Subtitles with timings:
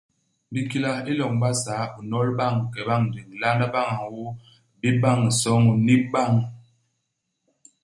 [0.53, 1.83] Bikila i loñ i Basaa.
[1.97, 4.37] U n'nol bañ, u ke bañ i ndéng, u lalna bañ ñôô, u
[4.79, 6.33] béb bañ nsoñ, u n'nip bañ.